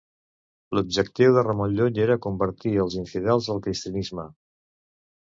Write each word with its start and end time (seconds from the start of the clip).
L'objectiu 0.75 1.33
de 1.35 1.41
Ramon 1.47 1.75
Llull 1.79 1.99
era 2.05 2.15
convertir 2.23 2.71
els 2.85 2.95
infidels 3.01 3.51
al 3.57 3.61
cristianisme. 3.67 4.25